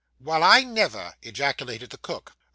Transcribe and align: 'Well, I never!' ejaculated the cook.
'Well, 0.19 0.41
I 0.41 0.63
never!' 0.63 1.13
ejaculated 1.21 1.91
the 1.91 1.99
cook. 1.99 2.33